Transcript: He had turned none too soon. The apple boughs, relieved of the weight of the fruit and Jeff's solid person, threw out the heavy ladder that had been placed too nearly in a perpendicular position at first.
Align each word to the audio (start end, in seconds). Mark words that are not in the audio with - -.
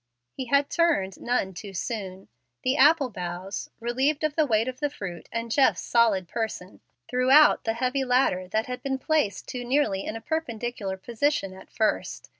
He 0.31 0.45
had 0.45 0.71
turned 0.71 1.21
none 1.21 1.53
too 1.53 1.75
soon. 1.75 2.27
The 2.63 2.75
apple 2.75 3.11
boughs, 3.11 3.69
relieved 3.79 4.23
of 4.23 4.35
the 4.35 4.47
weight 4.47 4.67
of 4.67 4.79
the 4.79 4.89
fruit 4.89 5.29
and 5.31 5.51
Jeff's 5.51 5.81
solid 5.83 6.27
person, 6.27 6.81
threw 7.07 7.29
out 7.29 7.65
the 7.65 7.73
heavy 7.73 8.03
ladder 8.03 8.47
that 8.47 8.65
had 8.65 8.81
been 8.81 8.97
placed 8.97 9.47
too 9.47 9.63
nearly 9.63 10.03
in 10.03 10.15
a 10.15 10.21
perpendicular 10.21 10.97
position 10.97 11.53
at 11.53 11.69
first. 11.69 12.29